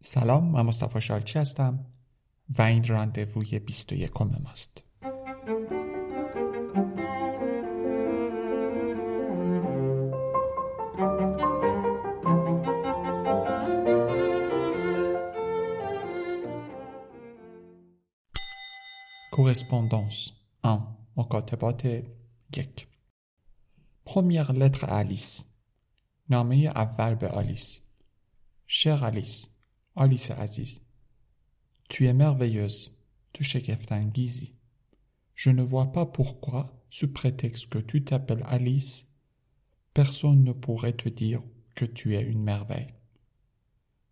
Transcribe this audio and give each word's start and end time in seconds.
سلام 0.00 0.44
من 0.44 0.62
مصطفی 0.62 1.00
شالچی 1.00 1.38
هستم 1.38 1.86
و 2.58 2.62
این 2.62 2.84
راندووی 2.84 3.58
21 3.58 4.22
ماست. 4.22 4.82
Correspondance 19.32 20.32
1 20.64 20.80
مکاتبات 21.16 21.84
یک. 22.56 22.88
Première 24.04 24.52
lettre 24.52 24.84
à 24.84 25.04
Alice. 25.04 25.44
نامه 26.30 26.56
اول 26.56 27.14
به 27.14 27.28
آلیس. 27.28 27.80
Chère 28.68 29.02
Alice. 29.02 29.57
آلیس 29.98 30.30
عزیز 30.30 30.80
Tu 31.90 32.06
es 32.06 32.12
merveilleuse 32.12 32.90
Tu 33.32 33.42
شگفتانگیزی 33.42 34.52
Je 35.34 35.50
ne 35.50 35.62
vois 35.62 35.92
pas 35.92 36.06
pourquoi, 36.06 36.62
sous 36.90 37.12
prétexte 37.12 37.66
que 37.72 37.78
tu 37.78 38.04
t'appelles 38.04 38.46
Alice, 38.46 39.06
personne 39.94 40.44
ne 40.44 40.52
pourrait 40.52 40.98
te 41.02 41.08
dire 41.08 41.42
que 41.74 41.84
tu 41.84 42.14
es 42.16 42.22
une 42.22 42.42
merveille. 42.42 42.92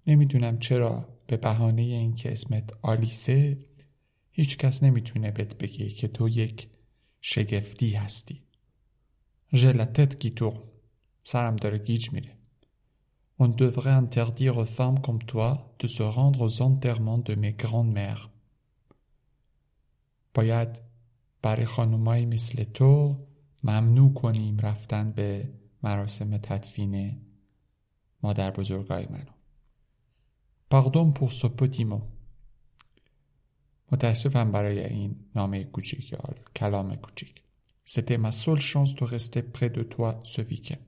نمی‌دونم 0.06 0.58
چرا 0.58 1.08
به 1.26 1.36
بهانه 1.36 1.82
اینکه 1.82 2.32
اسمت 2.32 2.72
آلیسه 2.82 3.58
هیچ 4.30 4.56
کس 4.58 4.82
نمی‌تونه 4.82 5.30
بهت 5.30 5.58
بگه 5.58 5.88
که 5.88 6.08
تو 6.08 6.28
یک 6.28 6.68
شگفتی 7.20 7.90
هستی. 7.90 8.42
ژلتت 9.54 10.18
گیتو 10.18 10.52
سرم 11.24 11.56
داره 11.56 11.78
گیج 11.78 12.12
میره. 12.12 12.35
On 13.38 13.48
devrait 13.48 13.90
interdire 13.90 14.56
aux 14.56 14.64
femmes 14.64 15.00
comme 15.00 15.22
toi 15.22 15.74
de 15.78 15.86
se 15.86 16.02
rendre 16.02 16.40
aux 16.42 16.62
enterrements 16.62 17.18
de 17.18 17.34
mes 17.34 17.52
grandes-mères. 17.52 18.30
باید 20.34 20.68
برای 21.42 21.64
خانمایی 21.64 22.26
مثل 22.26 22.64
تو 22.64 23.16
ممنوع 23.64 24.14
کنیم 24.14 24.58
رفتن 24.58 25.12
به 25.12 25.48
مراسم 25.82 26.36
تدفین 26.36 27.16
مادر 28.22 28.50
بزرگای 28.50 29.06
منو. 29.10 29.32
Pardon 30.70 31.12
pour 31.12 31.32
ce 31.32 31.46
petit 31.46 31.84
mot. 31.84 32.02
متاسفم 33.92 34.52
برای 34.52 34.84
این 34.84 35.16
نامه 35.34 35.64
کوچیک 35.64 36.12
یا 36.12 36.18
کلام 36.56 36.94
کوچیک. 36.94 37.42
C'était 37.84 38.18
ma 38.18 38.32
seule 38.32 38.60
chance 38.60 38.94
de 38.96 39.04
rester 39.04 39.42
près 39.42 39.70
de 39.70 39.82
toi 39.84 40.20
ce 40.24 40.42
week-end. 40.42 40.82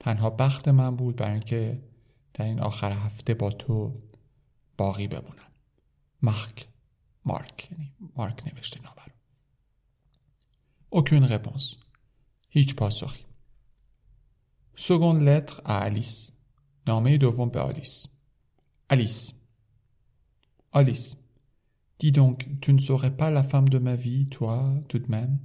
تنها 0.00 0.30
بخت 0.30 0.68
من 0.68 0.96
بود 0.96 1.16
برای 1.16 1.32
اینکه 1.32 1.82
در 2.34 2.44
این 2.44 2.60
آخر 2.60 2.92
هفته 2.92 3.34
با 3.34 3.50
تو 3.50 4.02
باقی 4.76 5.08
بمونم. 5.08 5.50
مارک 6.22 6.68
مارک 7.24 7.68
یعنی 7.72 7.94
مارک 8.16 8.42
نوشته 8.46 8.80
رو. 8.80 9.00
Aucune 10.92 11.26
réponse. 11.26 11.76
هیچ 12.48 12.74
پاسخی. 12.74 13.24
Seconde 14.76 15.22
lettre 15.22 15.60
à 15.64 15.90
Alice. 15.90 16.32
نامه 16.86 17.16
دوم 17.18 17.48
به 17.48 17.60
آلیس. 17.60 18.06
Alice. 18.92 19.34
Alice. 20.72 21.16
Dis 21.98 22.12
donc, 22.12 22.60
tu 22.62 22.72
ne 22.72 22.78
serais 22.78 23.16
pas 23.16 23.30
la 23.30 23.42
femme 23.42 23.68
de 23.68 23.78
ma 23.78 23.94
vie, 23.94 24.28
toi, 24.28 24.74
tout 24.88 24.98
de 24.98 25.10
même 25.10 25.38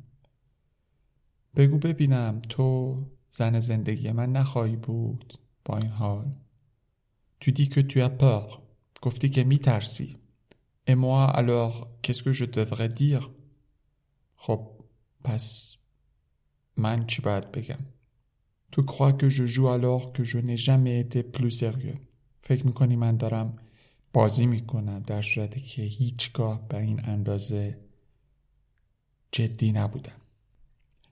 بگو 1.55 1.77
ببینم 1.77 2.41
تو 2.49 2.97
زن 3.37 3.59
زندگی 3.59 4.11
من 4.11 4.31
نخواهی 4.31 4.75
بود 4.75 5.39
با 5.65 5.77
این 5.77 5.91
حال. 5.91 6.25
Dis 7.41 7.69
que 7.69 7.81
tu 7.81 8.01
as 8.01 8.13
peur. 8.21 8.59
گفتی 9.01 9.29
که 9.29 9.43
میترسی. 9.43 10.17
Et 10.87 10.95
moi 10.95 11.25
alors, 11.25 11.87
qu'est-ce 12.01 12.23
que 12.23 12.31
je 12.31 12.45
devrais 12.45 12.89
dire? 12.89 13.29
خب 14.35 14.69
پس 15.23 15.75
من 16.77 17.03
چی 17.03 17.21
باید 17.21 17.51
بگم؟ 17.51 17.79
Tu 18.71 18.81
crois 18.81 19.13
que 19.13 19.29
je 19.29 19.45
joue 19.45 19.67
alors 19.67 20.03
je 20.23 20.37
n'ai 20.37 20.57
jamais 20.57 20.99
été 20.99 21.23
plus 21.23 21.51
sérieux. 21.51 21.99
فکر 22.39 22.65
می‌کنی 22.65 22.95
من 22.95 23.17
دارم 23.17 23.55
بازی 24.13 24.45
می‌کنم 24.45 24.99
در 24.99 25.21
صورتی 25.21 25.59
که 25.59 25.81
هیچگاه 25.81 26.67
به 26.67 26.77
این 26.77 27.05
اندازه 27.05 27.77
جدی 29.31 29.71
نبودم. 29.71 30.21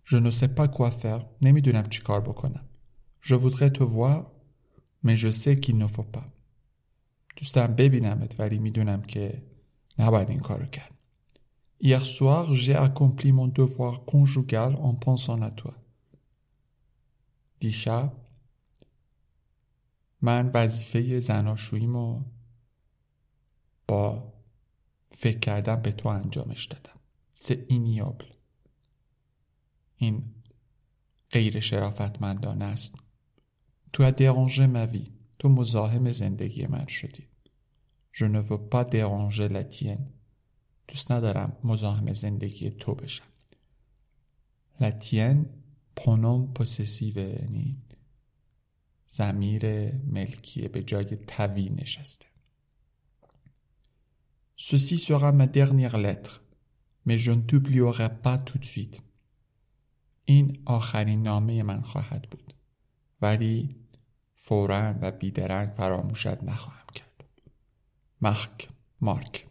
Je 0.03 0.18
ne 0.18 0.30
sais 0.30 0.53
pas 0.56 0.68
quoi 0.68 0.91
faire. 0.91 1.25
نمی‌دونم 1.41 1.84
چی 1.90 2.02
کار 2.02 2.22
بکنم 2.22 2.66
Je 3.22 3.36
voudrais 3.36 3.72
te 3.72 3.84
voir 3.84 4.31
mais 5.03 5.16
je 5.16 5.30
sais 5.31 5.59
qu'il 5.59 5.78
ne 5.78 5.88
faut 5.88 6.18
pas. 6.18 6.25
دوست 7.36 7.56
دارم 7.56 7.75
ببینمت 7.75 8.40
ولی 8.40 8.59
می‌دونم 8.59 9.02
که 9.02 9.44
نباید 10.00 10.30
این 10.30 10.40
کارو 10.40 10.66
کرد 10.66 10.94
Hier 11.84 12.06
soir 12.06 12.53
j'ai 12.53 12.75
accompli 12.75 13.30
mon 13.34 13.47
devoir 13.47 14.06
conjugal 14.06 14.72
en 14.88 14.94
pensant 14.94 15.42
à 15.42 15.52
toi. 15.52 15.74
دیشب 17.59 18.13
من 20.22 20.52
وظیفه 20.53 21.19
زناشوییمو 21.19 22.22
با 23.88 24.34
فکر 25.12 25.40
کردن 25.40 25.81
به 25.81 25.92
تو 25.92 26.09
انجامش 26.09 26.66
دادم 26.66 27.00
سه 27.34 27.66
اینیابل 27.69 28.32
این 30.03 30.24
غیر 31.31 31.59
شرافتمندانه 31.59 32.66
است 32.66 32.94
تو 33.94 34.12
dérangé 34.12 34.68
ma 34.68 34.86
vie 34.94 35.12
تو 35.40 35.50
مزاحم 35.50 36.12
زندگی 36.12 36.66
من 36.66 36.88
شدی 36.88 37.28
Je 38.12 38.25
ne 38.25 38.40
veux 38.40 38.69
pas 38.69 38.84
déranger 38.84 39.50
la 39.50 39.63
tienne 39.63 40.06
دوست 40.88 41.12
ندارم 41.12 41.58
مزاحم 41.63 42.13
زندگی 42.13 42.69
تو 42.69 42.96
بشم 42.96 43.25
La 44.80 44.92
tienne 44.92 45.46
pronom 46.00 46.53
possessive 46.59 47.18
یعنی 47.18 47.78
زمیر 49.08 49.92
ملکیه 50.06 50.68
به 50.68 50.84
جای 50.84 51.16
توی 51.16 51.69
نشسته 51.69 52.25
Ceci 54.56 54.97
sera 54.97 55.31
ma 55.34 55.47
dernière 55.47 55.97
lettre, 55.97 56.44
mais 57.06 57.18
je 57.18 57.31
ne 57.31 57.42
t'oublierai 57.42 58.09
pas 58.22 58.38
tout 58.38 58.59
de 58.59 58.66
suite. 58.66 59.02
این 60.25 60.61
آخرین 60.66 61.23
نامه 61.23 61.63
من 61.63 61.81
خواهد 61.81 62.28
بود. 62.31 62.53
ولی 63.22 63.75
فورا 64.35 64.95
و 65.01 65.11
بیدرنگ 65.11 65.73
فراموشت 65.78 66.44
نخواهم 66.44 66.88
کرد. 66.94 67.23
مارک 68.22 68.69
مارک 69.01 69.47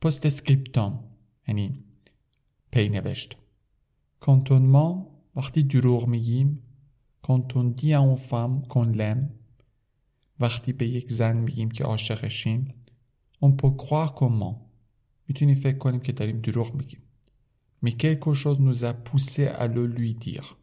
Post-scriptum 0.00 1.04
یعنی 1.48 1.84
پی 2.70 2.88
نوشت. 2.88 3.36
Quand 4.20 4.59
on 4.59 4.75
ment 4.75 5.06
وقتی 5.36 5.62
دروغ 5.62 6.06
میگیم 6.06 6.62
Quand 7.22 7.56
on 7.56 7.70
dit 7.70 7.94
à 7.94 7.99
une 7.99 8.16
femme 8.16 8.62
qu'on 8.62 8.88
l'aime 8.88 9.30
وقتی 10.40 10.72
به 10.72 10.88
یک 10.88 11.12
زن 11.12 11.36
میگیم 11.36 11.70
که 11.70 11.84
عاشقشیم 11.84 12.74
On 13.42 13.48
peut 13.48 13.76
croire 13.82 14.12
qu'on 14.20 14.40
ment 14.40 14.56
می‌تونیم 15.28 15.54
فکر 15.54 15.78
کنیم 15.78 16.00
که 16.00 16.12
داریم 16.12 16.36
دروغ 16.36 16.74
میگیم 16.74 17.02
Mais 17.82 17.92
quelque 17.92 18.32
chose 18.32 18.60
nous 18.60 18.84
a 18.84 18.94
poussé 18.94 19.46
à 19.46 19.66
le 19.66 19.86
lui 19.86 20.14
dire. 20.14 20.56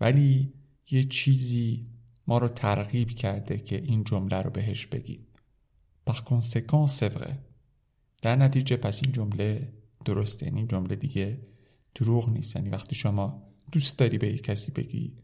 ولی 0.00 0.52
یه 0.90 1.04
چیزی 1.04 1.86
ما 2.26 2.38
رو 2.38 2.48
ترغیب 2.48 3.10
کرده 3.10 3.58
که 3.58 3.76
این 3.82 4.04
جمله 4.04 4.42
رو 4.42 4.50
بهش 4.50 4.86
بگیم. 4.86 5.26
Par 6.10 6.24
conséquent 6.24 6.86
c'est 6.86 7.12
vrai. 7.18 7.32
در 8.22 8.36
نتیجه 8.36 8.76
پس 8.76 9.00
این 9.04 9.12
جمله 9.12 9.72
درسته. 10.04 10.46
یعنی 10.46 10.58
این 10.58 10.68
جمله 10.68 10.96
دیگه 10.96 11.40
دروغ 11.94 12.28
نیست. 12.28 12.56
یعنی 12.56 12.68
وقتی 12.68 12.94
شما 12.94 13.42
دوست 13.72 13.98
داری 13.98 14.18
به 14.18 14.28
یک 14.28 14.42
کسی 14.42 14.70
بگی 14.72 15.16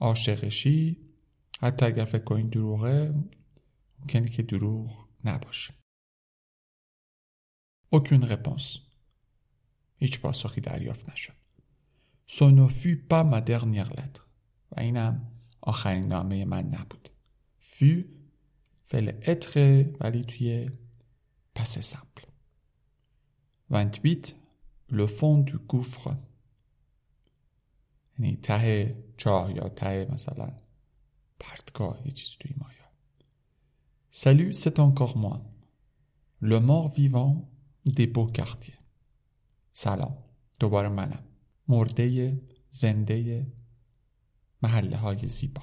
عاشقشی 0.00 0.96
حتی 1.60 1.86
اگر 1.86 2.04
فکر 2.04 2.24
کنید 2.24 2.50
دروغه 2.50 3.14
ممکنه 4.00 4.28
که 4.28 4.42
دروغ 4.42 5.08
نباشه. 5.24 5.74
Aucune 7.94 8.24
réponse. 8.24 8.87
هیچ 9.98 10.20
پاسخی 10.20 10.60
دریافت 10.60 11.10
نشد. 11.10 11.34
Pas 13.10 13.24
ma 13.24 13.40
dernière 13.40 13.92
lettre. 13.92 14.24
و 14.72 14.80
اینم 14.80 15.32
آخرین 15.60 16.08
نامه 16.08 16.44
من 16.44 16.64
نبود. 16.64 17.08
fut 17.62 18.04
فعل 18.84 19.12
اتره 19.26 19.94
ولی 20.00 20.24
توی 20.24 20.70
پس 21.54 21.78
سمپل. 21.78 22.22
28 23.70 24.34
le 24.90 25.06
fond 25.06 25.38
du 25.38 25.58
gouffre 25.58 26.14
یعنی 28.18 28.36
ته 28.36 28.96
چاه 29.16 29.52
یا 29.52 29.68
ته 29.68 30.08
مثلا 30.12 30.52
پرتگاه 31.38 32.06
یه 32.06 32.12
چیز 32.12 32.36
توی 32.40 32.54
مایا 32.56 32.78
Salut, 34.10 34.52
c'est 34.52 34.80
encore 34.80 35.16
moi. 35.16 35.44
Le 36.40 36.58
mort 36.58 36.88
vivant 36.92 37.48
des. 37.84 38.10
سلام. 39.80 40.18
دوباره 40.60 40.88
منم. 40.88 41.24
مرده 41.68 42.40
زنده 42.70 43.46
محله 44.62 44.96
های 44.96 45.28
زیبا. 45.28 45.62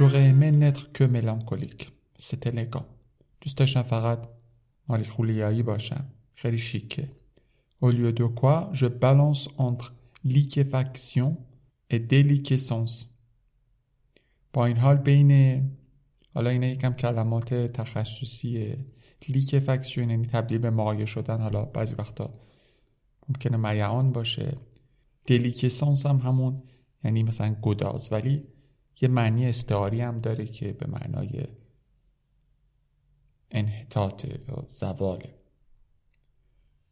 J'aurais 0.00 0.28
aimé 0.28 0.50
n'être 0.50 0.92
que 0.92 1.04
mélancolique. 1.04 1.92
C'est 2.16 2.46
élégant. 2.46 2.86
دوست 3.40 3.56
داشتم 3.58 3.82
فقط 3.82 4.28
مالی 4.88 5.04
خولیایی 5.04 5.62
باشم. 5.62 6.04
خیلی 6.34 6.58
شیکه. 6.58 7.10
Au 7.82 7.90
lieu 7.90 8.12
de 8.12 8.24
quoi, 8.24 8.70
je 8.72 8.86
balance 8.86 9.48
entre 9.58 9.94
liquéfaction 10.24 11.36
et 11.90 11.98
déliquescence. 11.98 13.06
با 14.52 14.66
این 14.66 14.76
حال 14.76 14.96
بین 14.96 15.62
حالا 16.34 16.50
اینا 16.50 16.66
یکم 16.66 16.92
کلمات 16.92 17.54
تخصصیه 17.54 18.78
لیکفکسیون 19.28 20.10
یعنی 20.10 20.26
تبدیل 20.26 20.58
به 20.58 20.70
مایع 20.70 21.04
شدن 21.04 21.40
حالا 21.40 21.64
بعضی 21.64 21.94
وقتا 21.94 22.34
ممکنه 23.28 23.56
میعان 23.56 24.12
باشه 24.12 24.56
دلیکسانس 25.26 26.06
هم 26.06 26.16
همون 26.16 26.62
یعنی 27.04 27.22
مثلا 27.22 27.56
گداز 27.62 28.12
ولی 28.12 28.42
یه 29.00 29.08
معنی 29.08 29.46
استعاری 29.46 30.00
هم 30.00 30.16
داره 30.16 30.46
که 30.46 30.72
به 30.72 30.86
معنای 30.86 31.46
انحطاط 33.50 34.24
یا 34.24 34.66
زواله 34.68 35.34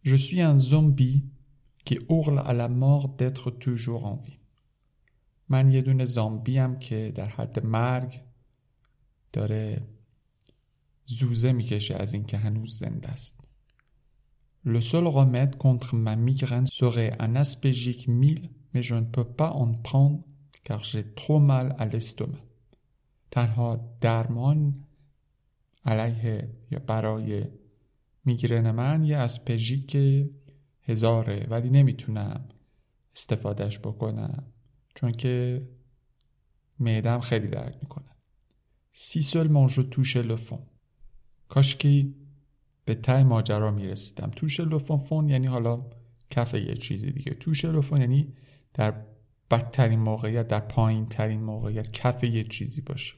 Je 0.02 0.16
suis 0.16 0.40
un 0.40 0.58
zombie 0.58 1.24
qui 1.84 1.98
hurle 2.08 2.38
à 2.38 2.54
la 2.54 2.68
mort 2.68 3.08
d'être 3.18 3.50
toujours 3.50 4.06
en 4.06 4.16
vie. 4.16 4.38
من 5.48 5.70
یه 5.70 5.82
دونه 5.82 6.04
زامبی 6.04 6.58
هم 6.58 6.78
که 6.78 7.12
در 7.14 7.28
حد 7.28 7.66
مرگ 7.66 8.20
داره 9.32 9.82
زوزه 11.06 11.52
می‌کشه 11.52 11.94
از 11.94 12.12
اینکه 12.14 12.36
هنوز 12.36 12.78
زنده 12.78 13.08
است. 13.08 13.40
Le 14.64 14.80
seul 14.80 15.06
remède 15.06 15.56
contre 15.56 15.94
ma 15.94 16.16
migraine 16.16 16.66
serait 16.66 17.12
un 17.20 17.36
aspégique 17.36 18.08
1000, 18.08 18.50
mais 18.74 18.82
je 18.82 18.94
ne 18.94 19.06
peux 19.14 19.24
pas 19.24 19.50
en 19.50 19.72
prendre 19.72 20.24
car 20.68 20.80
j'ai 20.90 21.04
trop 21.20 21.40
mal 21.50 21.66
à 21.78 21.84
l'estomac. 21.86 22.44
تنها 23.30 23.96
درمان 24.00 24.84
علیه 25.84 26.50
یا 26.70 26.78
برای 26.78 27.44
میگرن 28.24 28.70
من 28.70 29.02
یه 29.02 29.16
اسپژیک 29.16 29.96
هزاره 30.82 31.46
ولی 31.50 31.70
نمی‌تونم 31.70 32.48
استفادهش 33.16 33.78
بکنم 33.78 34.44
چون 34.94 35.12
که 35.12 35.62
معدم 36.80 37.20
خیلی 37.20 37.48
درد 37.48 37.78
می‌کنه. 37.82 38.16
سی 38.92 39.22
seulement 39.22 39.68
je 39.68 39.82
touchais 39.82 40.26
le 40.30 40.36
fond 40.36 40.66
کاشکی 41.48 42.14
به 42.84 42.94
ته 42.94 43.22
ماجرا 43.22 43.70
می‌رسیدم. 43.70 44.30
توش 44.30 44.60
لوفون 44.60 45.28
یعنی 45.28 45.46
حالا 45.46 45.86
کف 46.30 46.54
یه 46.54 46.74
چیزی 46.74 47.12
دیگه. 47.12 47.34
توش 47.34 47.64
لوفون 47.64 48.00
یعنی 48.00 48.34
در 48.74 49.04
بدترین 49.50 50.00
موقعیت 50.00 50.48
در 50.48 50.60
پایین 50.60 51.06
ترین 51.06 51.42
موقعیت 51.42 51.92
کف 51.92 52.24
یه 52.24 52.44
چیزی 52.44 52.80
باشه. 52.80 53.14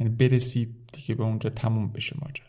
یعنی 0.00 0.14
برسی 0.14 0.76
دیگه 0.92 1.14
به 1.14 1.24
اونجا 1.24 1.50
تموم 1.50 1.92
بشه 1.92 2.16
ماجرا. 2.22 2.46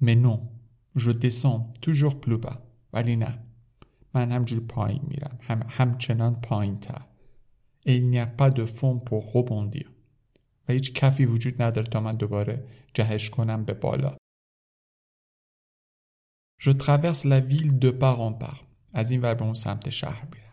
منو 0.00 0.48
جو 0.96 1.12
descends. 1.12 1.78
Toujours 1.82 2.14
plus 2.26 2.54
ولی 2.92 3.16
نه. 3.16 3.38
من 4.14 4.32
همجوری 4.32 4.66
پایین 4.66 5.02
میرم. 5.08 5.38
هم 5.42 5.66
همچنان 5.68 6.40
پایین 6.40 6.76
تر 6.76 7.02
a 7.86 8.26
pas 8.38 8.50
de 8.50 8.66
fond 8.66 8.98
pour 9.04 9.22
rebondir. 9.34 9.88
و 10.68 10.72
هیچ 10.72 10.92
کفی 10.92 11.24
وجود 11.24 11.62
نداره 11.62 11.86
تا 11.86 12.00
من 12.00 12.16
دوباره 12.16 12.68
جهش 12.94 13.30
کنم 13.30 13.64
به 13.64 13.74
بالا. 13.74 14.16
Je 16.62 16.72
traverse 16.72 17.24
la 17.24 17.40
ville 17.40 17.78
de 17.78 17.90
part 18.00 18.20
en 18.20 18.44
part. 18.44 18.64
از 18.92 19.10
این 19.10 19.20
ور 19.20 19.34
به 19.34 19.44
اون 19.44 19.54
سمت 19.54 19.90
شهر 19.90 20.28
میرم. 20.32 20.49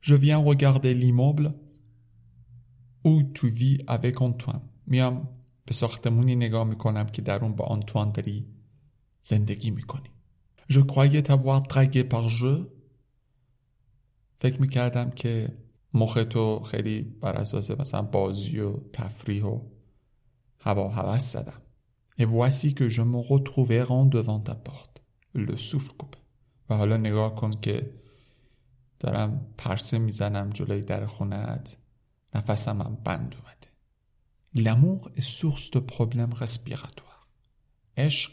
Je 0.00 0.14
viens 0.14 0.38
regarder 0.38 0.94
l'immeuble 0.94 1.54
où 3.04 3.22
tu 3.22 3.48
vis 3.48 3.78
avec 3.86 4.20
Antoine. 4.20 4.62
میام 4.86 5.28
به 5.64 5.74
ساختمونی 5.74 6.36
نگاه 6.36 6.64
می‌کنم 6.64 7.06
که 7.06 7.22
در 7.22 7.44
اون 7.44 7.56
با 7.56 7.64
آنتوان 7.64 8.12
داری 8.12 8.46
زندگی 9.22 9.70
می‌کنی. 9.70 10.10
Je 10.72 10.80
croyais 10.80 11.22
t'avoir 11.22 11.62
dragué 11.62 12.04
par 12.04 12.28
jeu. 12.28 12.66
فکر 14.40 14.60
می‌کردم 14.60 15.10
که 15.10 15.58
مخ 15.94 16.18
تو 16.30 16.60
خیلی 16.60 17.02
بر 17.02 17.36
اساس 17.36 17.70
مثلا 17.70 18.02
بازی 18.02 18.58
و 18.58 18.72
تفریح 18.92 19.44
و 19.44 19.60
هوا 20.60 20.88
هوس 20.88 21.32
زدم. 21.32 21.62
Et 22.20 22.24
voici 22.24 22.74
que 22.74 22.88
je 22.88 23.02
me 23.02 23.20
retrouvais 23.32 23.82
rond 23.82 24.06
devant 24.06 24.40
ta 24.40 24.54
porte. 24.54 25.00
لسوف 25.34 25.88
کوب 25.88 26.14
و 26.70 26.76
حالا 26.76 26.96
نگاه 26.96 27.34
کن 27.34 27.50
که 27.50 27.90
دارم 29.00 29.54
پرسه 29.58 29.98
می‌زنم 29.98 30.50
جلوی 30.50 30.82
در 30.82 31.06
خونت 31.06 31.76
نفسم 32.34 32.82
هم 32.82 32.94
بند 32.94 33.34
اومده 33.34 33.58
L'amour 34.54 35.10
est 35.16 35.28
source 35.40 35.70
de 35.70 35.78
problèmes 35.78 36.34
respiratoires. 36.34 37.28
عشق 37.96 38.32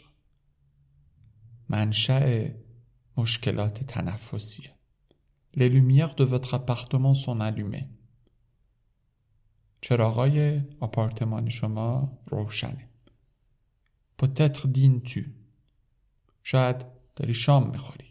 منشأ 1.68 2.48
مشکلات 3.16 3.84
تنفسیه. 3.84 4.76
Les 5.54 5.68
lumières 5.68 6.14
de 6.14 6.24
votre 6.24 6.54
appartement 6.54 7.14
sont 7.14 7.40
allumées. 7.40 7.88
چراغای 9.80 10.62
آپارتمان 10.80 11.48
شما 11.48 12.18
روشنه. 12.26 12.88
Peut-être 14.18 14.66
dînes-tu. 14.68 15.30
شاید 16.42 16.86
داری 17.16 17.34
شام 17.34 17.70
می‌خوری 17.70 18.05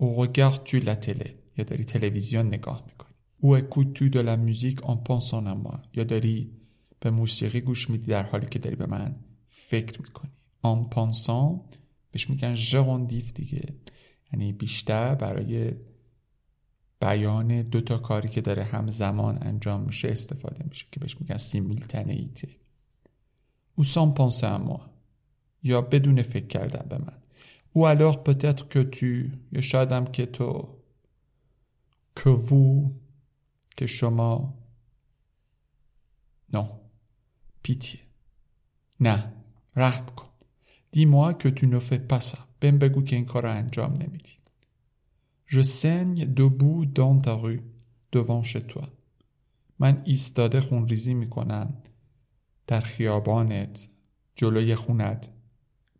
او 0.00 0.06
regardes 0.22 0.64
tu 0.64 0.76
la 0.80 0.96
télé. 1.06 1.28
یا 1.56 1.64
داری 1.64 1.84
تلویزیون 1.84 2.46
نگاه 2.46 2.84
می‌کنی 2.86 3.14
او 3.40 3.58
écoutes 3.58 3.92
tu 3.94 4.10
de 4.10 4.20
la 4.20 4.36
musique 4.36 4.80
en 4.84 4.96
pensant 4.96 5.44
à 5.46 5.54
moi? 5.54 5.78
یا 5.94 6.04
داری 6.04 6.52
به 7.00 7.10
موسیقی 7.10 7.60
گوش 7.60 7.90
میدی 7.90 8.06
در 8.06 8.22
حالی 8.22 8.46
که 8.46 8.58
داری 8.58 8.76
به 8.76 8.86
من 8.86 9.16
فکر 9.48 10.02
می‌کنی 10.02 10.30
en 10.64 10.94
pensant 10.94 11.76
بهش 12.10 12.30
میگن 12.30 12.54
ژروندیف 12.54 13.32
دیگه 13.32 13.64
یعنی 14.32 14.52
بیشتر 14.52 15.14
برای 15.14 15.72
بیان 17.00 17.62
دو 17.62 17.80
تا 17.80 17.98
کاری 17.98 18.28
که 18.28 18.40
داره 18.40 18.64
همزمان 18.64 19.38
انجام 19.42 19.80
میشه 19.80 20.08
استفاده 20.08 20.64
میشه 20.68 20.86
که 20.92 21.00
بهش 21.00 21.20
میگن 21.20 21.36
سیمیلتنیته 21.36 22.48
او 23.74 23.84
سان 23.84 24.14
پانسه 24.14 24.46
اما 24.46 24.90
یا 25.62 25.80
بدون 25.80 26.22
فکر 26.22 26.46
کردن 26.46 26.88
به 26.88 26.98
من 26.98 27.19
Ou 27.74 27.86
alors 27.86 28.22
peut-être 28.22 28.68
que 28.68 28.78
tu, 28.78 29.32
یا 29.52 29.60
شاید 29.60 29.92
هم 29.92 30.06
که 30.06 30.26
تو 30.26 30.76
که 32.16 32.30
vous 32.30 32.90
که 33.76 33.86
non 36.52 36.68
pitié. 37.62 37.98
نه 39.00 39.32
رحم 39.76 40.06
کن 40.16 40.26
dis-moi 40.92 41.34
que 41.34 41.48
tu 41.48 41.66
ne 41.66 41.78
fais 41.78 41.98
pas 41.98 42.20
ça. 42.20 42.38
بهم 42.60 42.78
بگو 42.78 43.02
که 43.02 43.16
این 43.16 43.24
کار 43.24 43.42
رو 43.42 43.50
انجام 43.50 43.94
Je 45.46 45.62
saigne 45.62 46.26
debout 46.26 46.86
dans 46.86 47.18
ta 47.18 47.34
rue 47.34 47.62
devant 48.12 48.42
chez 48.42 48.62
toi. 48.62 48.88
من 49.78 50.02
ایستاده 50.04 50.60
خونریزی 50.60 51.14
می‌کنم 51.14 51.82
در 52.66 52.80
خیابانت 52.80 53.88
جلوی 54.34 54.74
خونت 54.74 55.28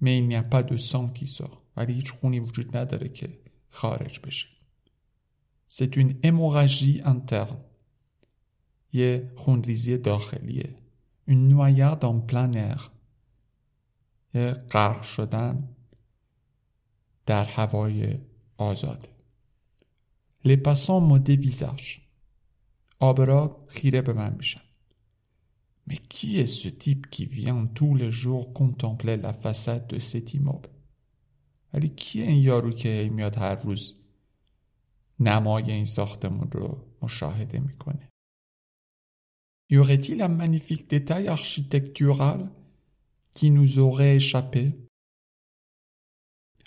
mais 0.01 0.19
il 0.19 0.29
n'y 0.29 0.37
a 0.37 0.43
pas 0.43 0.63
de 0.63 0.77
sang 0.77 1.09
qui 1.09 1.27
sort 1.27 1.61
ولی 1.77 1.93
هیچ 1.93 2.13
خونی 2.13 2.41
وجود 2.41 2.77
نداره 2.77 3.09
که 3.09 3.39
خارج 3.69 4.21
بشه 4.21 4.49
C'est 5.69 5.97
une 5.97 6.15
hémorragie 6.23 7.03
interne 7.05 7.57
یه 8.93 9.33
خونریزی 9.37 9.99
داخلیه 9.99 10.77
Une 11.29 11.49
noyade 11.49 12.05
en 12.05 12.21
plein 12.21 12.53
air 12.53 12.91
یه 14.35 14.53
غرق 14.53 15.03
شدن 15.03 15.69
در 17.27 17.45
هوای 17.45 18.19
آزاد 18.57 19.09
Les 20.45 20.57
passants 20.57 21.01
me 21.11 21.19
dévisagent 21.19 22.01
آبرا 22.99 23.67
خیره 23.69 24.03
به 24.03 24.13
من 24.13 24.35
میشن 24.37 24.61
Mais 25.90 25.98
qui 25.98 26.40
est 26.40 26.48
ce 26.48 26.70
type 26.70 27.10
qui 27.10 27.26
vient 27.26 27.68
tous 27.68 27.96
les 27.96 28.12
jours 28.12 28.54
contempler 28.54 29.18
la 29.18 29.34
façade 29.34 29.88
de 29.88 30.00
cet 30.00 30.34
immeuble 30.34 30.70
ولی 31.76 31.88
کیه 31.88 32.26
این 32.26 32.44
یارو 32.44 32.72
که 32.72 32.90
هی 32.90 33.10
میاد 33.10 33.36
هر 33.36 33.56
روز 33.56 33.94
نمای 35.20 35.72
این 35.72 35.86
ساختمون 35.86 36.52
رو 36.52 36.78
مشاهده 37.02 37.60
میکنه 37.60 38.10
Y 39.72 39.78
aurait-il 39.78 40.22
un 40.22 40.28
magnifique 40.28 40.88
détail 40.90 41.28
architectural 41.28 42.52
qui 43.36 43.50
nous 43.50 43.80
aurait 43.80 44.16
échappé 44.16 44.64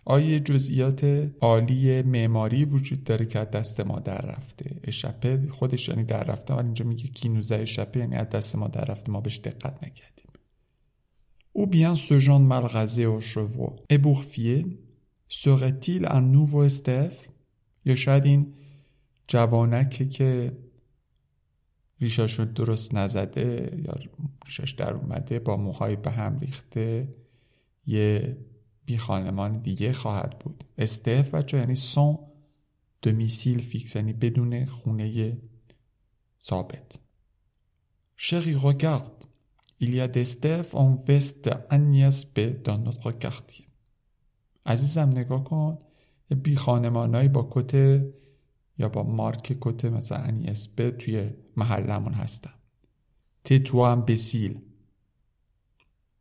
آیا 0.05 0.39
جزئیات 0.39 1.03
عالی 1.41 2.01
معماری 2.01 2.65
وجود 2.65 3.03
داره 3.03 3.25
که 3.25 3.39
از 3.39 3.51
دست 3.51 3.79
ما 3.79 3.99
در 3.99 4.21
رفته؟ 4.21 4.79
اشپه 4.83 5.47
خودش 5.51 5.89
یعنی 5.89 6.03
در 6.03 6.23
رفته 6.23 6.53
ولی 6.53 6.65
اینجا 6.65 6.85
میگه 6.85 7.07
کینوزه 7.07 7.55
اشپه 7.55 7.99
یعنی 7.99 8.15
از 8.15 8.29
دست 8.29 8.55
ما 8.55 8.67
در 8.67 8.85
رفته 8.85 9.11
ما 9.11 9.21
بهش 9.21 9.39
دقت 9.39 9.83
نکردیم. 9.83 10.13
Ce 11.95 12.19
genre 12.19 12.39
mal 12.39 12.65
rasé 12.65 13.05
aux 13.05 13.19
chevaux 13.19 13.75
ébourffié 13.89 14.65
serait-il 15.29 16.05
un 16.05 16.21
nouveau 16.21 16.67
STF 16.67 17.29
یا 17.85 17.95
شاید 17.95 18.25
این 18.25 18.53
جوانکی 19.27 20.07
که 20.07 20.57
ریشاش 22.01 22.39
رو 22.39 22.45
درست 22.45 22.95
نزده 22.95 23.77
یا 23.85 23.93
ریشاش 24.45 24.71
در 24.71 24.93
اومده 24.93 25.39
با 25.39 25.57
موهای 25.57 25.95
به 25.95 26.11
هم 26.11 26.39
ریخته 26.39 27.07
یه 27.85 28.37
بی 28.85 28.97
خانمان 28.97 29.51
دیگه 29.51 29.93
خواهد 29.93 30.39
بود. 30.39 30.63
استف 30.77 31.35
بچه 31.35 31.57
یعنی 31.57 31.75
سون 31.75 32.17
دومیسیل 33.01 33.61
فیکس 33.61 33.95
یعنی 33.95 34.13
بدون 34.13 34.65
خونه 34.65 35.37
ثابت. 36.41 36.99
Chérie, 38.15 38.55
regarde, 38.55 39.11
il 39.79 39.95
y 39.95 39.99
a 39.99 40.07
des 40.07 40.23
Steph 40.23 40.69
en 40.73 40.95
veste 40.95 41.49
Agnès 41.69 42.25
B 42.33 42.37
dans. 42.63 42.83
عزیزم 44.65 45.09
نگاه 45.13 45.43
کن. 45.43 45.77
یه 46.31 46.37
بی 46.37 46.55
خانمانایی 46.55 47.29
با 47.29 47.49
کت 47.51 47.73
یا 48.77 48.89
با 48.89 49.03
مارک 49.03 49.57
کت 49.61 49.85
مثلا 49.85 50.17
انیس 50.17 50.67
ب 50.67 50.89
توی 50.89 51.29
محلمون 51.57 52.13
هستن. 52.13 52.53
تی 53.43 53.59
تو 53.59 53.85
هم 53.85 54.05
بسیل 54.05 54.61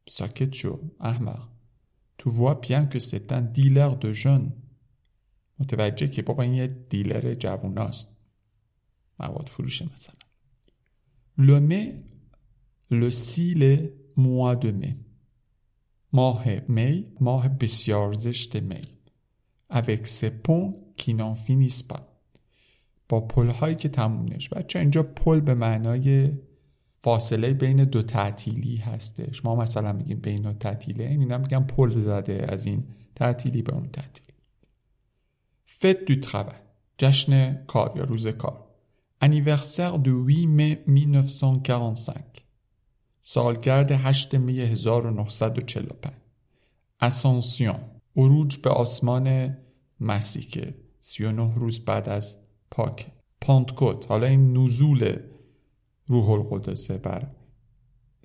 ساکت 0.08 0.52
شو 0.52 0.80
احمق. 1.00 1.51
تو 2.22 2.30
vois 2.30 2.54
bien 2.54 2.86
que 2.86 3.00
c'est 3.00 3.32
un 3.32 3.42
dealer 3.42 3.96
de 3.96 4.12
jeunes. 4.12 4.52
متوجه 5.58 6.08
که 6.08 6.22
بابا 6.22 6.42
این 6.42 6.54
یه 6.54 6.66
دیلر 6.66 7.34
جووناست 7.34 8.16
مواد 9.20 9.48
فروشه 9.48 9.88
مثلا 9.92 10.14
Le 11.38 11.60
mai, 11.60 11.96
le 12.90 13.10
سیل 13.10 13.90
mois 14.16 14.56
de 14.56 14.70
mai. 14.70 14.96
ماه 16.12 16.44
می 16.68 17.06
ماه 17.20 17.48
بسیار 17.48 18.12
زشت 18.12 18.56
می 18.56 18.88
avec 19.70 20.06
ces 20.06 20.30
ponts 20.30 20.94
qui 20.96 21.14
n'en 21.14 21.34
finissent 21.34 21.82
pas. 21.82 22.02
با 23.08 23.20
پل 23.20 23.50
هایی 23.50 23.76
که 23.76 23.88
تموم 23.88 24.24
نمیشه 24.24 24.48
بچه 24.48 24.78
اینجا 24.78 25.02
پل 25.02 25.40
به 25.40 25.54
معنای 25.54 26.32
فاصله 27.04 27.52
بین 27.52 27.84
دو 27.84 28.02
تعطیلی 28.02 28.76
هستش 28.76 29.44
ما 29.44 29.56
مثلا 29.56 29.92
میگیم 29.92 30.20
بین 30.20 30.42
دو 30.42 30.52
تعطیله 30.52 31.04
این 31.04 31.20
اینا 31.20 31.38
میگن 31.38 31.62
پل 31.62 31.98
زده 32.00 32.46
از 32.48 32.66
این 32.66 32.84
تعطیلی 33.14 33.62
به 33.62 33.74
اون 33.74 33.88
تعطیلی. 33.88 34.32
فت 35.66 36.04
دو 36.04 36.14
travail 36.14 36.54
جشن 36.98 37.64
کار 37.66 37.92
یا 37.96 38.04
روز 38.04 38.26
کار. 38.26 38.64
Anniversaire 39.24 39.98
de 39.98 40.10
8 40.10 40.36
mai 40.46 40.78
1945 40.90 42.24
سالگرد 43.22 43.92
8 43.92 44.34
می 44.34 44.60
1945 44.60 46.14
اسانسیون 47.00 47.78
عروج 48.16 48.56
به 48.56 48.70
آسمان 48.70 49.56
مسیح 50.00 50.42
که 50.42 50.74
39 51.00 51.54
روز 51.54 51.80
بعد 51.80 52.08
از 52.08 52.36
پاک. 52.70 53.06
پانتکوت 53.40 54.06
حالا 54.08 54.26
این 54.26 54.56
نزول 54.56 55.16
روح 56.06 56.30
القدسه 56.30 56.98
بر 56.98 57.30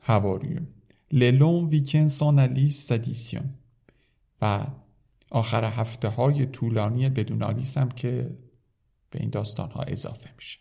هواریون 0.01 0.67
للون 1.11 1.65
ویکن 1.65 2.07
سانالیس 2.07 2.87
سدیسیون. 2.87 3.53
و 4.41 4.67
آخر 5.31 5.63
هفته 5.63 6.07
های 6.07 6.45
طولانی 6.45 7.09
بدون 7.09 7.43
آلیس 7.43 7.77
هم 7.77 7.89
که 7.89 8.37
به 9.09 9.19
این 9.19 9.29
داستان 9.29 9.71
ها 9.71 9.81
اضافه 9.81 10.29
میشه. 10.35 10.59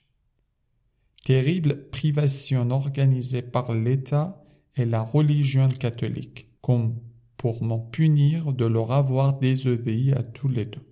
organisée 2.70 3.42
par 3.42 3.72
l'État 3.72 4.44
et 4.76 4.84
la 4.84 5.02
religion 5.02 5.68
catholique, 5.68 6.38
comme 6.62 6.94
pour 7.36 7.64
m'en 7.64 7.80
punir 7.96 8.52
de 8.52 8.66
leur 8.66 8.92
avoir 8.92 9.38
désobéi 9.38 10.12
à 10.12 10.22
tous 10.22 10.48
les 10.48 10.66
deux. 10.66 10.86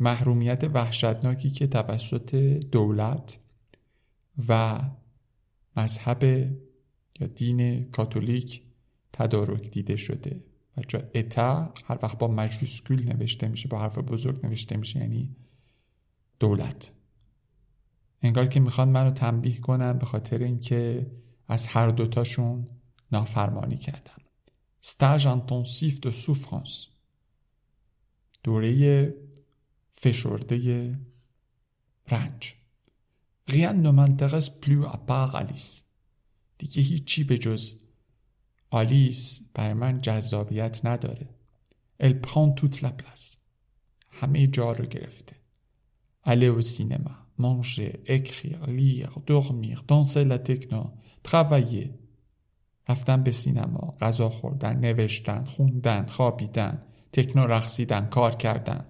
محرومیت 0.00 0.64
وحشتناکی 0.74 1.50
که 1.50 1.66
توسط 1.66 2.34
دولت 2.72 3.38
و 4.48 4.80
مذهب 5.76 6.24
یا 7.20 7.26
دین 7.26 7.90
کاتولیک 7.90 8.62
تدارک 9.12 9.70
دیده 9.70 9.96
شده. 9.96 10.44
و 10.76 10.80
جا 10.88 11.02
اتا 11.14 11.74
هر 11.84 11.98
وقت 12.02 12.18
با 12.18 12.28
مجلوسکول 12.28 13.04
نوشته 13.04 13.48
میشه 13.48 13.68
با 13.68 13.78
حرف 13.78 13.98
بزرگ 13.98 14.46
نوشته 14.46 14.76
میشه 14.76 15.00
یعنی 15.00 15.36
دولت. 16.40 16.92
انگار 18.22 18.46
که 18.46 18.60
می‌خوان 18.60 18.88
منو 18.88 19.10
تنبیه 19.10 19.60
کنن 19.60 19.92
به 19.92 20.06
خاطر 20.06 20.38
اینکه 20.38 21.10
از 21.48 21.66
هر 21.66 21.88
دوتاشون 21.88 22.68
نافرمانی 23.12 23.76
کردم. 23.76 24.22
Stage 24.80 25.26
intensif 25.26 26.00
de 26.00 26.10
souffrance 26.10 26.86
دوره 28.42 29.14
فشرده 29.92 30.98
رنج. 32.08 32.54
rien 33.46 33.74
ne 33.74 33.90
m'intéresse 33.90 34.50
plus 34.50 34.84
à 34.84 34.98
part 34.98 35.34
Alice. 35.34 35.84
دیگه 36.58 36.82
هیچی 36.82 37.24
به 37.24 37.38
جز 37.38 37.74
آلیس 38.70 39.40
برای 39.54 39.74
من 39.74 40.00
جذابیت 40.00 40.80
نداره. 40.84 41.28
Elle 42.00 42.12
prend 42.12 42.54
toute 42.54 42.82
la 42.82 42.90
place. 42.90 43.36
همه 44.10 44.46
جا 44.46 44.72
رو 44.72 44.86
گرفته. 44.86 45.36
اله 46.24 46.46
او 46.46 46.60
سینما. 46.60 47.10
مانجه. 47.38 47.98
اکریر. 48.06 48.66
لیر. 48.66 49.10
دورمیر. 49.26 49.82
دانسه 49.88 50.24
لا 50.24 50.38
تکنو. 50.38 50.90
رفتن 52.88 53.22
به 53.22 53.30
سینما. 53.30 53.96
غذا 54.00 54.28
خوردن. 54.28 54.76
نوشتن. 54.76 55.44
خوندن. 55.44 56.06
خوابیدن. 56.06 56.82
تکنو 57.12 57.46
رقصیدن. 57.46 58.06
کار 58.06 58.34
کردن. 58.34 58.84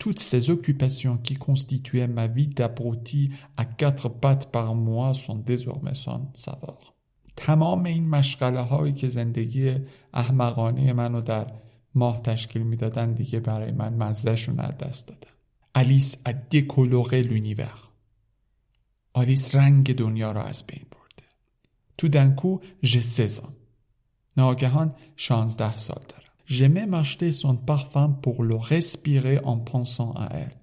Toutes 0.00 0.18
ces 0.18 0.48
occupations 0.48 1.18
qui 1.18 1.34
constituaient 1.34 2.08
ma 2.08 2.26
vie 2.26 2.48
d'abruti 2.48 3.22
à 3.56 3.64
quatre 3.66 4.08
pattes 4.08 4.50
par 4.50 4.74
mois 4.74 5.12
sont 5.12 5.36
désormais 5.36 5.94
sans 5.94 6.30
saveur. 6.34 6.94
تمام 7.36 7.84
این 7.84 8.08
مشغله 8.08 8.60
هایی 8.60 8.92
که 8.92 9.08
زندگی 9.08 9.74
احمقانه 10.14 10.92
منو 10.92 11.20
در 11.20 11.52
ماه 11.94 12.22
تشکیل 12.22 12.62
می‌دادن 12.62 13.12
دیگه 13.12 13.40
برای 13.40 13.72
من 13.72 13.94
مزهشون 13.94 14.60
از 14.60 14.78
دست 14.78 15.08
دادن. 15.08 15.30
آلیس 15.74 16.16
décoloré 16.50 17.22
l'univers. 17.22 17.88
آلیس 19.12 19.54
رنگ 19.54 19.96
دنیا 19.96 20.32
را 20.32 20.44
از 20.44 20.62
بین 20.66 20.86
برده. 20.90 21.28
تو 21.98 22.08
دنکو 22.08 22.58
16 22.82 23.26
ans. 23.26 23.52
ناگهان 24.36 24.94
16 25.16 25.76
سال 25.76 26.02
دارم. 26.08 26.29
J'ai 26.54 26.68
même 26.68 26.94
acheté 26.94 27.30
son 27.30 27.54
parfum 27.54 28.08
pour 28.24 28.42
le 28.42 28.56
respirer 28.56 29.38
en 29.44 29.58
pensant 29.58 30.12
à 30.16 30.28
elle. 30.32 30.56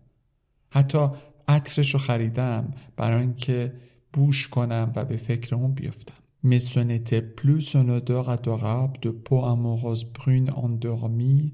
حتی 0.69 1.07
عطرش 1.47 1.93
رو 1.93 1.99
خریدم 1.99 2.73
برای 2.95 3.21
اینکه 3.21 3.73
بوش 4.13 4.47
کنم 4.47 4.91
و 4.95 5.05
به 5.05 5.17
فکر 5.17 5.55
اون 5.55 5.73
بیفتم 5.73 6.13
Mais 6.43 6.59
ce 6.59 6.79
n'était 6.79 7.21
plus 7.21 7.61
son 7.61 7.89
odeur 7.89 8.29
adorable 8.29 8.99
de 9.01 9.09
peau 9.09 9.45
amoureuse 9.45 10.05
brune 10.17 10.51
endormie, 10.65 11.53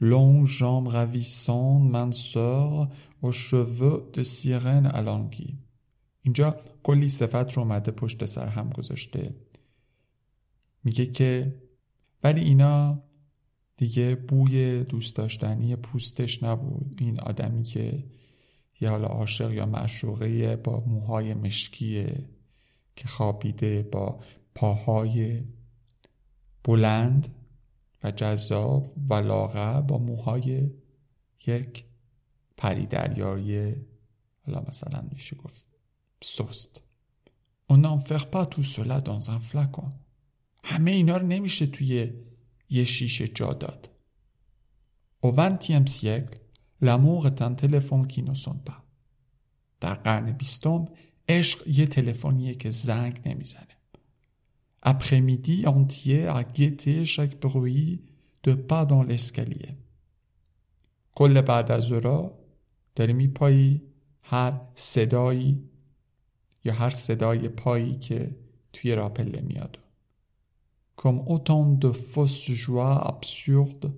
longues 0.00 0.46
jambes 0.46 0.88
ravissantes, 0.88 1.88
minceur, 1.98 2.88
aux 3.22 3.32
cheveux 3.32 4.10
de 4.12 4.22
sirène 4.22 4.86
alanguie. 4.86 5.54
اینجا 6.22 6.56
کلی 6.82 7.08
صفت 7.08 7.52
رو 7.52 7.62
اومده 7.62 7.90
پشت 7.90 8.24
سر 8.24 8.48
هم 8.48 8.70
گذاشته 8.70 9.34
میگه 10.84 11.06
که 11.06 11.54
ولی 12.22 12.40
اینا 12.40 13.02
دیگه 13.76 14.14
بوی 14.14 14.84
دوست 14.84 15.16
داشتنی 15.16 15.76
پوستش 15.76 16.42
نبود 16.42 16.96
این 16.98 17.20
آدمی 17.20 17.62
که 17.62 18.04
یه 18.80 18.90
حالا 18.90 19.06
عاشق 19.06 19.52
یا 19.52 19.66
معشوقه 19.66 20.56
با 20.56 20.84
موهای 20.86 21.34
مشکیه 21.34 22.24
که 22.96 23.08
خوابیده 23.08 23.82
با 23.82 24.20
پاهای 24.54 25.42
بلند 26.64 27.28
و 28.04 28.10
جذاب 28.10 28.92
و 29.10 29.14
لاغر 29.14 29.80
با 29.80 29.98
موهای 29.98 30.70
یک 31.46 31.84
پری 32.56 32.86
دریایی 32.86 33.74
حالا 34.46 34.64
مثلا 34.68 35.04
میشه 35.12 35.36
گفت 35.36 35.66
سست 36.24 36.80
On 37.68 37.78
n'en 37.78 37.98
fait 37.98 38.30
pas 38.30 38.46
tout 38.46 38.62
cela 38.62 38.98
dans 39.00 39.30
un. 39.30 39.40
همه 40.64 40.90
اینا 40.90 41.16
رو 41.16 41.26
نمیشه 41.26 41.66
توی 41.66 42.12
یه 42.74 42.84
شیشه 42.84 43.28
جا 43.28 43.52
داد. 43.52 43.90
XXe 45.24 45.86
siècle, 45.86 46.38
l'amour 46.80 47.26
est 47.26 47.40
un 47.42 47.54
téléphone 47.54 48.06
qui 48.06 48.22
ne 48.22 48.34
sonne 48.34 48.62
pas. 48.64 48.84
در 49.80 49.94
قرن 49.94 50.32
بیستم 50.32 50.88
عشق 51.28 51.68
یه 51.68 51.86
تلفنیه 51.86 52.54
که 52.54 52.70
زنگ 52.70 53.20
نمی‌زنه. 53.26 53.74
Après-midi 54.86 55.66
entier 55.66 56.26
à 56.26 56.44
guetter 56.44 57.04
chaque 57.04 57.40
bruit 57.40 58.02
de 58.44 58.52
pas 58.54 58.84
dans 58.84 59.02
l'escalier. 59.02 59.74
کل 61.14 61.40
بعد 61.40 61.72
از 61.72 61.84
ظهرا 61.84 62.38
داری 62.94 63.12
میپایی 63.12 63.82
هر 64.22 64.60
صدایی 64.74 65.68
یا 66.64 66.72
هر 66.72 66.90
صدای 66.90 67.48
پایی 67.48 67.94
که 67.94 68.36
توی 68.72 68.94
راپله 68.94 69.40
میاد. 69.40 69.83
Comme 70.95 71.23
autant 71.27 71.65
de 71.65 71.91
fausses 71.91 72.51
joies 72.51 72.97
absurdes 73.07 73.91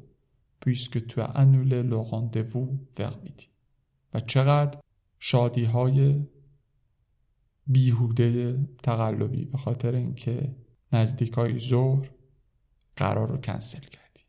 puisque 0.60 1.06
tu 1.08 1.20
as 1.20 1.25
annulé 1.25 1.84
le 1.84 1.98
rendez-vous 1.98 2.80
vers 2.96 3.18
midi. 3.24 3.48
و 4.13 4.20
چقدر 4.20 4.80
شادی 5.20 5.63
های 5.63 6.25
بیهوده 7.68 8.60
تقلبی 8.84 9.46
به 9.46 9.58
خاطر 9.58 9.96
اینکه 9.96 10.56
نزدیک 10.94 11.34
های 11.34 11.60
ظهر 11.60 12.12
قرار 12.96 13.28
رو 13.28 13.38
کنسل 13.38 13.80
کردی. 13.80 14.22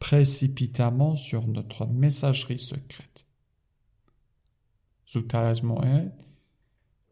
Précipitamment 0.00 1.16
sur 1.16 1.46
notre 1.46 1.86
messagerie 1.86 2.58
secrète. 2.58 3.24
زودتر 5.06 5.44
از 5.44 5.64
موعد 5.64 6.24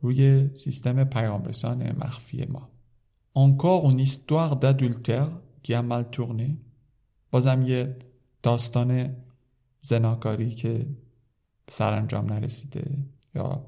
روی 0.01 0.51
سیستم 0.57 1.05
پیامرسان 1.05 1.93
مخفی 1.93 2.45
ما. 2.45 2.70
Encore 3.34 3.89
une 3.89 4.00
histoire 4.00 4.58
d'adultère 4.58 5.32
qui 5.63 5.74
a 5.74 5.82
mal 5.82 6.10
tourné. 6.10 6.58
بازم 7.32 7.62
یه 7.62 7.96
داستان 8.44 9.15
زناکاری 9.82 10.50
که 10.56 10.88
سرانجام 11.70 12.34
نرسیده 12.34 12.98
یا 13.36 13.65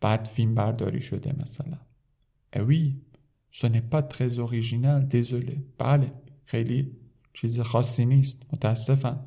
بعد 0.00 0.26
فیلم 0.26 0.54
برداری 0.54 1.00
شده 1.00 1.34
مثلا. 1.38 1.78
Eh 2.52 2.60
oui, 2.60 2.96
ce 3.50 3.66
n'est 3.66 3.88
pas 3.94 4.02
très 4.02 4.38
original, 4.38 5.08
désolé. 5.08 5.62
بله 5.78 6.12
خیلی 6.44 6.96
چیز 7.34 7.60
خاصی 7.60 8.04
نیست 8.04 8.42
متاسفم. 8.52 9.24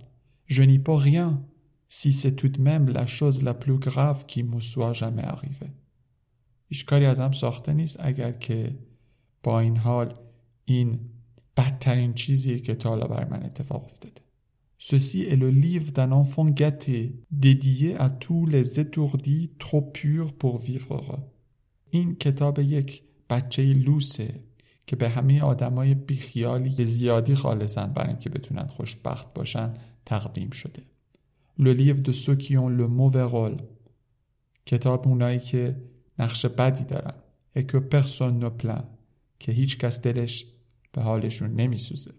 Je 0.48 0.64
n'y 0.64 0.80
peux 0.80 0.94
rien 0.94 1.44
si 1.90 2.14
c'est 2.14 2.36
tout 2.36 2.50
de 2.50 2.62
même 2.62 2.90
la 2.90 3.06
chose 3.06 3.42
la 3.42 3.54
plus 3.54 3.80
grave 3.80 4.26
qui 4.26 4.44
me 4.44 4.60
soit 4.60 4.94
jamais 4.94 5.24
arrivée. 5.24 5.72
هیچ 6.72 6.86
کاری 6.86 7.06
ازم 7.06 7.32
ساخته 7.32 7.74
نیست 7.74 7.98
اگر 8.00 8.32
که 8.32 8.76
با 9.44 9.60
این 9.60 9.78
حال 9.78 10.14
این 10.66 11.00
بدترین 11.58 12.14
چیزیه 12.14 12.60
که 12.60 12.76
تا 12.76 12.90
حالا 12.90 13.08
بر 13.08 13.26
من 13.30 13.44
اتفاق 13.44 13.84
افتاده. 13.84 14.22
Ceci 14.82 15.24
est 15.24 15.36
le 15.36 15.50
livre 15.50 15.92
d'un 15.92 16.14
enfant 16.14 16.48
gâté, 16.50 17.00
dédié 17.32 17.98
à 17.98 18.10
tous 18.10 18.46
les 18.46 18.80
étourdis 18.80 19.52
trop 19.60 19.82
purs 19.82 20.32
pour 20.32 20.58
vivre 20.58 20.94
heureux. 20.96 21.24
این 21.90 22.16
کتاب 22.16 22.60
یک 22.60 23.04
بچه 23.30 23.74
لوسه 23.74 24.40
که 24.88 24.96
به 24.96 25.10
همه 25.10 25.42
آدمای 25.42 25.94
بیخیالی 25.94 26.70
که 26.70 26.84
زیادی 26.84 27.36
خالصن 27.36 27.94
برای 27.94 28.10
اینکه 28.10 28.30
بتونن 28.30 28.68
خوشبخت 28.68 29.34
باشن 29.34 29.74
تقدیم 30.06 30.50
شده. 30.50 30.82
Le 31.60 31.74
livre 31.74 32.02
de 32.02 32.12
ceux 32.12 32.36
qui 32.36 32.58
ont 32.58 32.70
le 32.70 32.88
mauvais 32.88 33.30
rôle. 33.34 33.62
کتاب 34.66 35.08
اونایی 35.08 35.40
که 35.40 35.76
نقش 36.20 36.46
بدی 36.46 36.84
دارن. 36.84 37.14
Et 37.58 37.66
que 37.66 37.78
personne 37.78 38.40
ne 38.40 38.50
plaint. 38.50 38.99
که 39.40 39.52
هیچ 39.52 39.78
کس 39.78 40.02
دلش 40.02 40.46
به 40.92 41.02
حالشون 41.02 41.56
نمیسوزه. 41.56 42.14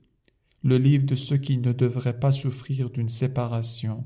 Le 0.64 0.76
livre 0.76 1.06
de 1.06 1.14
ceux 1.14 1.38
qui 1.38 1.56
ne 1.56 1.72
devraient 1.72 2.20
pas 2.20 2.32
souffrir 2.32 2.90
d'une 2.90 3.08
séparation. 3.08 4.04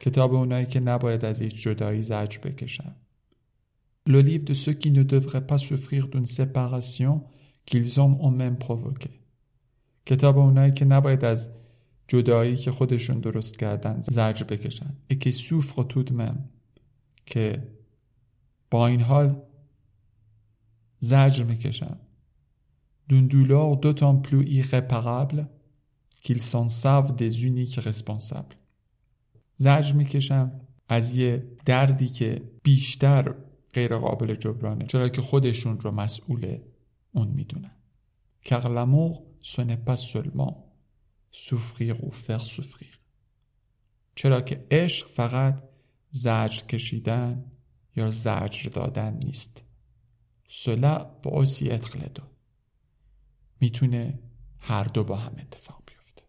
کتاب 0.00 0.34
اونایی 0.34 0.66
که 0.66 0.80
نباید 0.80 1.24
از 1.24 1.40
یک 1.40 1.62
جدایی 1.62 2.02
زجر 2.02 2.38
بکشن. 2.38 2.94
Le 4.08 4.22
livre 4.22 4.44
de 4.44 4.54
ceux 4.54 4.74
qui 4.74 4.90
ne 4.90 5.02
devraient 5.02 5.46
pas 5.46 5.58
souffrir 5.58 6.08
d'une 6.08 6.26
séparation 6.26 7.24
qu'ils 7.66 8.00
ont 8.00 8.18
eux-mêmes 8.26 8.58
provoquée. 8.58 9.20
کتاب 10.06 10.38
اونایی 10.38 10.72
که 10.72 10.84
نباید 10.84 11.24
از 11.24 11.48
جدایی 12.08 12.56
که 12.56 12.70
خودشون 12.70 13.20
درست 13.20 13.58
کردن 13.58 14.00
زجر 14.02 14.44
بکشن. 14.44 14.96
Et 15.12 15.18
qui 15.18 15.32
souffrent 15.32 15.86
tout 15.88 16.04
de 16.04 16.12
même. 16.12 16.38
که 17.26 17.62
با 18.70 18.86
این 18.86 19.00
حال 19.00 19.42
زجر 21.00 21.44
می‌کشن. 21.44 21.96
D'une 23.08 23.28
douleur 23.28 23.76
d'autant 23.76 24.16
plus 24.16 24.44
irréparable 24.58 25.48
qu'ils 26.22 26.42
s'en 26.42 26.68
savent 26.68 27.14
des 27.16 27.46
uniques 27.46 27.80
responsables. 27.80 28.56
زجر 29.56 29.94
می‌کشم 29.94 30.60
از 30.88 31.16
یه 31.16 31.46
دردی 31.64 32.08
که 32.08 32.42
بیشتر 32.62 33.34
غیر 33.74 33.96
قابل 33.98 34.34
جبرانه 34.34 34.86
چرا 34.86 35.08
که 35.08 35.22
خودشون 35.22 35.80
رو 35.80 35.90
مسئول 35.90 36.58
اون 37.12 37.28
می‌دونن. 37.28 37.76
Car 38.44 38.68
l'amour 38.68 39.22
ce 39.42 39.62
n'est 39.62 39.84
pas 39.90 39.96
seulement 39.96 40.54
souffrir 41.32 41.94
ou 42.04 42.10
faire 42.10 42.46
souffrir. 42.46 42.98
چرا 44.14 44.40
که 44.40 44.66
عشق 44.70 45.08
فقط 45.08 45.62
زجر 46.10 46.66
کشیدن 46.66 47.44
یا 47.96 48.10
زجر 48.10 48.70
دادن 48.70 49.18
نیست. 49.24 49.64
Cela 50.48 51.18
peut 51.22 51.30
aussi 51.30 51.66
être 51.68 51.98
les 51.98 52.10
deux. 52.16 52.35
می‌تونه 53.60 54.18
هر 54.60 54.84
دو 54.84 55.04
با 55.04 55.16
هم 55.16 55.32
اتفاق 55.38 55.82
بیفته. 55.86 56.22